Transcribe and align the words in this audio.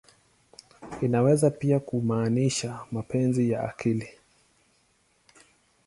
Inaweza 1.01 1.49
pia 1.49 1.79
kumaanisha 1.79 2.79
"mapenzi 2.91 3.49
ya 3.49 3.63
akili. 3.69 4.09